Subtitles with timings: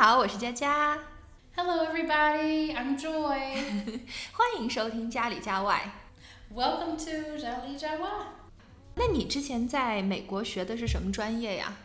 [0.00, 0.98] 好，我是佳佳。
[1.56, 2.74] Hello, everybody.
[2.74, 4.00] I'm Joy.
[4.32, 5.92] 欢迎收听家里家外。
[6.54, 8.08] Welcome to 家里家外。
[8.94, 11.76] 那你之前在美国学的是什么专业呀？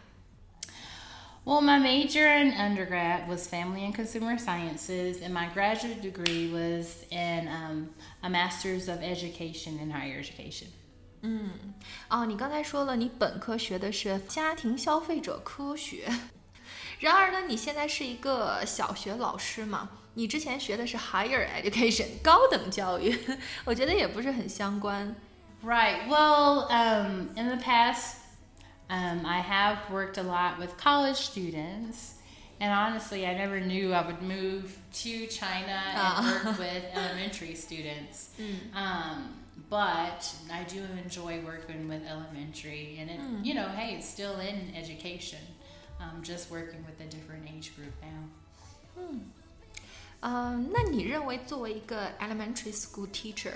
[1.44, 7.04] Well, my major in undergrad was family and consumer sciences, and my graduate degree was
[7.12, 7.90] in um,
[8.22, 10.70] a master's of education in higher education.
[12.10, 16.08] 哦，你刚才说了，你本科学的是家庭消费者科学，
[17.00, 19.90] 然而呢，你现在是一个小学老师嘛？
[20.16, 23.18] 你之前学的是 higher education 高等教育，
[23.66, 25.14] 我觉得也不是很相关。
[25.62, 26.08] Right.
[26.08, 28.18] Well, um, in the past,
[28.88, 32.14] um, I have worked a lot with college students,
[32.60, 38.30] and honestly, I never knew I would move to China and work with elementary students.
[38.74, 44.40] Um, but I do enjoy working with elementary, and it, you know, hey, it's still
[44.40, 45.40] in education.
[46.00, 48.30] Um, just working with a different age group now.
[50.22, 53.54] 嗯、那你认为作为一个 elementary school teacher，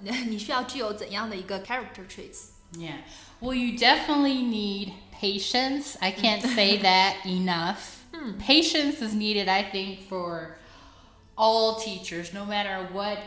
[0.00, 2.50] 你需要具有怎样的一个 character traits？
[2.72, 3.02] Yeah.
[3.40, 5.96] Well, you definitely need patience.
[6.00, 8.04] I can't say that enough.
[8.38, 10.56] Patience is needed, I think, for
[11.36, 13.18] all teachers, no matter what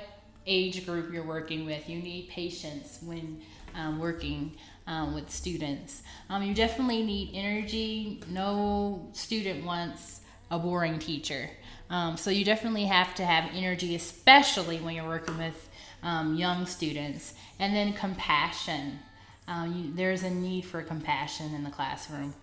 [0.47, 1.87] age group you're working with.
[1.87, 3.41] You need patience when
[3.75, 4.57] um, working
[4.89, 6.03] um, with students.
[6.29, 8.21] Um, you definitely need energy.
[8.29, 11.49] No student wants a boring teacher.
[11.89, 15.69] Um, so you definitely have to have energy, especially when you're working with
[16.03, 17.33] um, young students.
[17.59, 18.99] And then compassion.
[19.47, 22.33] Um, you, there's a need for compassion in the classroom.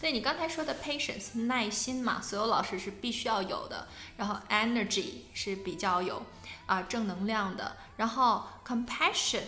[0.00, 3.88] 对你刚才说的 patience 耐心嘛，所有老师是必须要有的。
[4.16, 6.22] 然后 energy 是比较有
[6.66, 7.76] 啊、正能量的。
[7.96, 9.42] 然后 compassion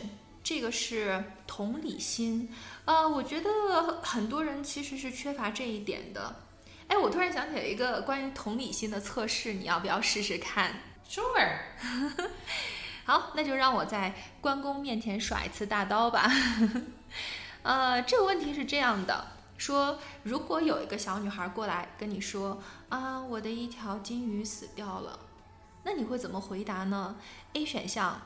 [0.46, 2.54] 这个是同理心。
[2.86, 6.36] 呃，我觉得很多人其实是缺乏这一点的。
[6.88, 10.72] 哎，我突然想起来一个关于同理心的测试，你要不要试试看
[11.10, 12.30] ？Sure.
[13.06, 16.30] 好，那就让我在关公面前耍一次大刀吧。
[17.64, 19.26] 呃，这个问题是这样的，
[19.58, 25.20] 说如果有一个小女孩过来跟你说啊，我的一条金鱼死掉了，
[25.84, 27.16] 那你会怎么回答呢
[27.54, 28.22] ？A 选项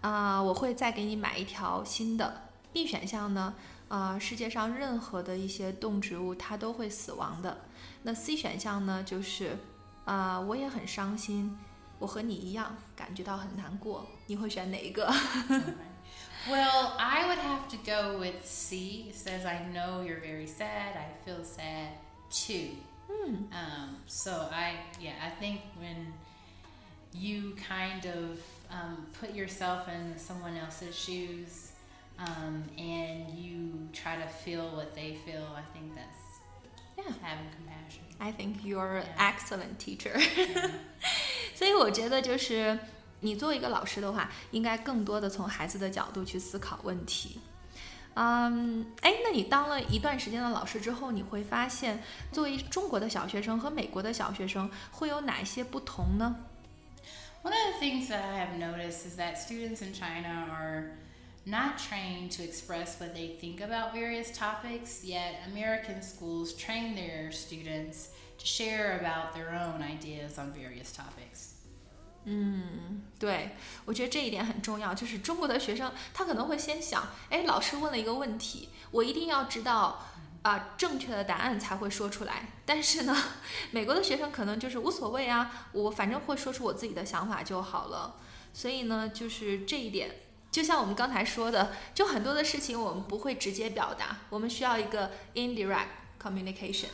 [0.00, 2.42] 啊，我会再给你买一条新的。
[2.72, 3.54] B 选项呢，
[3.88, 7.58] 啊，世界上任何的一些动植物它都会死亡的。
[8.02, 9.56] 那 C 选项呢，就是
[10.04, 11.56] 啊，我也很伤心。
[11.98, 15.10] 我和你一样感觉到很难过，你会选哪一个？
[16.46, 19.10] Well, I would have to go with C.
[19.10, 20.94] It says, I know you're very sad.
[20.94, 21.92] I feel sad
[22.30, 22.76] too.
[23.50, 26.12] Um, so I, yeah, I think when
[27.12, 28.38] you kind of
[28.70, 31.72] um, put yourself in someone else's shoes
[32.18, 36.24] um, and you try to feel what they feel, I think that's
[36.96, 37.12] Yeah.
[37.22, 38.04] having compassion.
[38.18, 39.34] I think you're an Yeah.
[39.34, 40.18] excellent teacher
[41.54, 42.78] 。所以我觉得就是
[43.20, 47.40] 你作为一个老师的话，应该更多的从孩子的角度去思考问题。
[48.14, 56.34] 嗯，哎，那你当了一段时间的老师之后，你会发现，作为中国的小学生和美国的小学生会有哪些不同呢？
[57.42, 60.96] One of the things that I have noticed is that students in China are
[61.44, 67.30] not trained to express what they think about various topics, yet American schools train their
[67.30, 71.52] students to share about their own ideas on various topics.
[73.20, 73.50] 对，
[73.84, 74.92] 我觉得这一点很重要。
[74.92, 80.04] 就是中国的学生，他可能会先想，哎，老师问了一个问题，我一定要知道
[80.43, 82.49] 啊、正确的答案才会说出来。
[82.65, 83.15] 但是呢，
[83.71, 88.15] 美国的学生可能就是无所谓啊，我反正会说出我自己的想法就好了。
[88.53, 90.15] 所以呢，就是这一点，
[90.51, 95.87] 就像我们刚才说的，就很多的事情我们不会直接表达，我们需要一个 indirect
[96.21, 96.89] communication。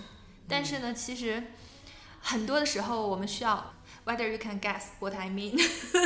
[0.48, 1.44] 但是呢，其实
[2.20, 3.74] 很多的时候我们需要
[4.06, 5.60] whether you can guess what I mean，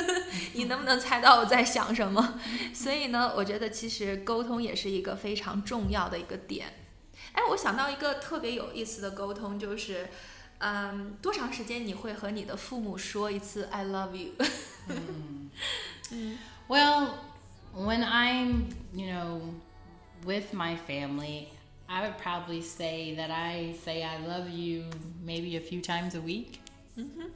[0.54, 2.40] 你能不能猜到我在想什么？
[2.74, 6.81] 所以呢，我觉得其实沟通也是一个非常重要的一个点。
[7.33, 10.09] 哎，我想到一个特别有意思的沟通，就是，
[10.59, 14.33] 嗯，多长时间你会和你的父母说一次 I love you？
[16.69, 17.15] Well,
[17.75, 19.41] when I'm, you know,
[20.25, 21.49] with my family,
[21.89, 24.85] I would probably say that I say I love you
[25.25, 26.61] maybe a few times a week.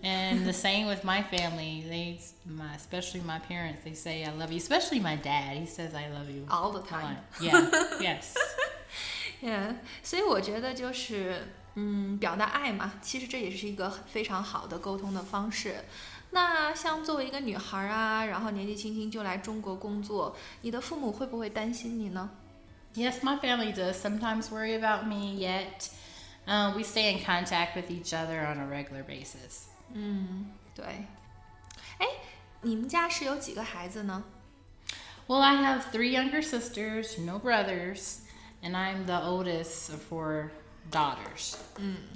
[0.02, 1.84] And the same with my family.
[1.86, 4.56] They, my, especially my parents, they say I love you.
[4.56, 5.58] Especially my dad.
[5.58, 7.16] He says I love you All the a time.
[7.16, 7.42] lot.
[7.42, 7.68] Yeah.
[8.00, 8.34] yes.
[9.44, 15.84] Yeah，所以我觉得就是，嗯，表达爱嘛，其实这也是一个非常好的沟通的方式。
[16.32, 22.30] 那像作为一个女孩啊，然后年纪轻轻就来中国工作，你的父母会不会担心你呢？
[22.94, 25.36] Yes, my family does sometimes worry about me.
[25.36, 25.90] Yet,
[26.46, 29.66] um, we stay in contact with each other on a regular basis.
[29.92, 30.84] 嗯，对。
[31.98, 32.06] 哎，
[32.62, 34.24] 你们家是有几个孩子呢？
[35.26, 38.18] Well, I have three younger sisters, no brothers,
[38.64, 40.50] and I'm the oldest of four
[40.90, 41.56] daughters.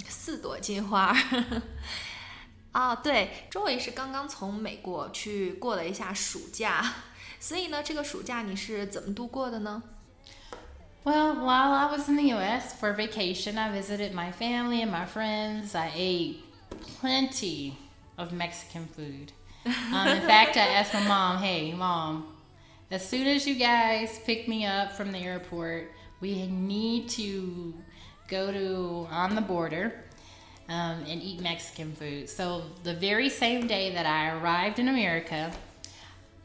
[0.07, 1.15] 四朵金花。
[2.71, 6.93] 啊，对，Joy 是刚刚从美国去过了一下暑假，
[7.39, 9.81] 所以呢，这个暑假你是怎么度过的呢？
[11.05, 15.05] Well, while I was in the US for vacation, I visited my family and my
[15.05, 15.75] friends.
[15.75, 16.39] I ate
[16.99, 17.75] plenty
[18.17, 19.31] of Mexican food.
[19.65, 22.35] Um, in fact, I asked my mom, hey, mom,
[22.91, 27.74] as soon as you guys pick me up from the airport, We need to
[28.28, 29.92] go to on the border
[30.68, 32.28] um, and eat Mexican food.
[32.28, 35.50] So the very same day that I arrived in America,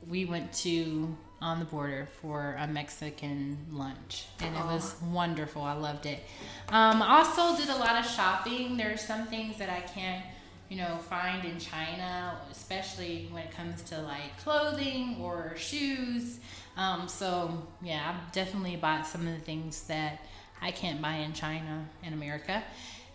[0.10, 5.62] we went to on the border for a Mexican lunch, and it was wonderful.
[5.62, 6.24] I loved it.
[6.69, 8.78] Um, also, did a lot of shopping.
[8.78, 10.25] There's some things that I can't,
[10.70, 16.40] you know, find in China, especially when it comes to like clothing or shoes.
[16.78, 20.26] Um, so yeah, I've definitely bought some of the things that
[20.62, 22.64] I can't buy in China and America.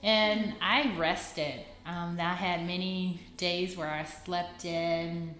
[0.02, 1.60] And I rested.
[1.84, 5.34] Um, I had many days where I slept in.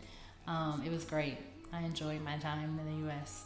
[0.47, 1.39] Um, it was great.
[1.73, 3.45] I enjoyed my time in the U.S.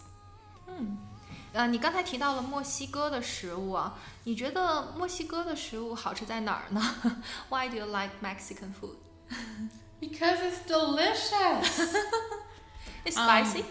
[1.54, 6.82] 呃，你刚才提到了墨西哥的食物啊，你觉得墨西哥的食物好吃在哪儿呢？
[7.50, 8.98] Why do you like Mexican food?
[10.00, 11.96] Because it's delicious.
[13.04, 13.66] It's Um, spicy.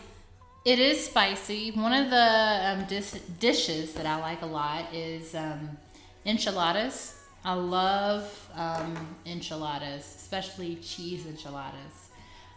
[0.64, 1.72] It is spicy.
[1.72, 5.78] One of the um, dis- dishes that I like a lot is um,
[6.26, 7.14] enchiladas.
[7.44, 8.24] I love
[8.54, 12.10] um, enchiladas, especially cheese enchiladas.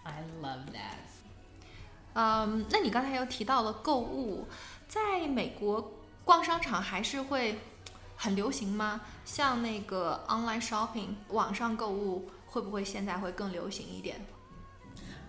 [0.04, 0.98] I love that.
[2.14, 4.46] 嗯，那你刚才又提到了购物，
[4.88, 5.94] 在美国
[6.24, 7.60] 逛商场还是会
[8.16, 9.02] 很流行吗？
[9.26, 14.26] 像那个 online shopping 网上购物，会不会现在会更流行一点？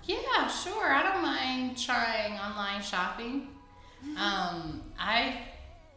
[0.05, 0.93] Yeah, sure.
[0.93, 3.49] I don't mind trying online shopping.
[4.17, 5.47] Um, I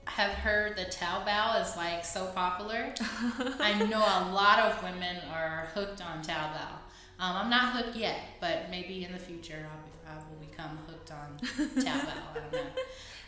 [0.06, 2.94] have heard that Taobao is like so popular.
[3.60, 6.83] I know a lot of women are hooked on Taobao.
[7.20, 10.78] Um, I'm not hooked yet, but maybe in the future I'll be, I will become
[10.87, 11.38] hooked on
[11.84, 12.22] Taobao.
[12.34, 12.58] I don't know.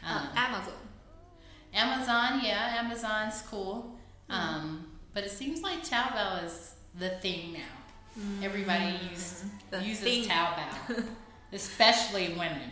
[0.02, 0.74] 呃 Um, Amazon。
[1.74, 3.96] Amazon, yeah, Amazon's cool.
[4.28, 7.74] Um, but it seems like Taobao is the thing now.
[8.42, 10.24] Everybody use, The uses thing.
[10.24, 11.04] Taobao,
[11.52, 12.70] especially women.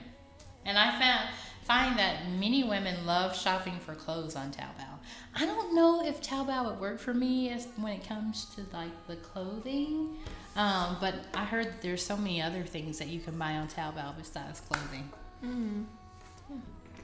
[0.67, 1.29] And I found
[1.65, 4.99] find that many women love shopping for clothes on Taobao.
[5.35, 9.07] I don't know if Taobao would work for me as when it comes to like
[9.07, 10.17] the clothing.
[10.56, 14.16] Um, but I heard there's so many other things that you can buy on Taobao
[14.18, 15.10] besides clothing.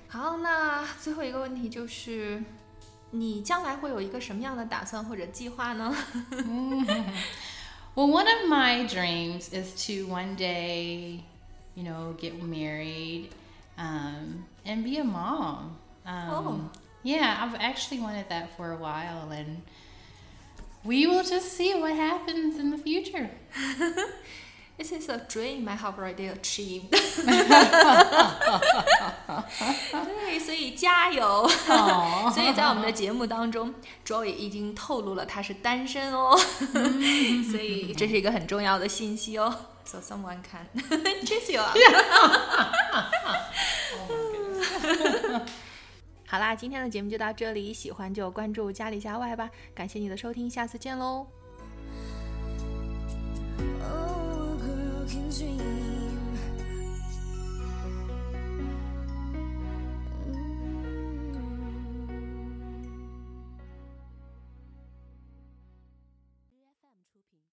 [0.08, 2.42] 好，那最后一个问题就是，
[3.12, 5.96] 你将来会有一个什么样的打算或者计划呢？
[7.94, 11.24] Well, one of my dreams is to one day,
[11.76, 13.30] you know, get married
[13.78, 15.78] um, and be a mom.
[16.06, 16.70] Um, Oh.
[17.04, 19.64] Yeah, I've actually wanted that for a while, and
[20.86, 23.30] we will just see what happens in the future.
[24.78, 26.90] This is a dream I have already achieved
[29.92, 31.48] 。对，所以加油。
[31.68, 32.32] Aw.
[32.32, 39.56] 所以在我们的节目当中，Joy 已经透露了他是单身哦，所以这是一个很重要的信息哦。
[39.86, 40.68] So someone can
[41.26, 41.78] chase you up。
[46.27, 49.49] 好啦，今天的节目就到这里，喜欢就关注家里家外吧。
[49.75, 51.27] 感谢你的收听，下次见喽。